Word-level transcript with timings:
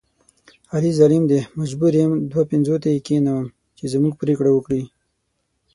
علي 0.75 0.91
ظالم 0.99 1.23
دی 1.31 1.39
مجبوره 1.59 1.97
یم 2.03 2.11
دوه 2.31 2.43
پنځوته 2.51 2.87
یې 2.93 2.99
کېنوم 3.07 3.45
چې 3.77 3.83
زموږ 3.93 4.13
پرېکړه 4.21 4.49
وکړي. 4.53 4.83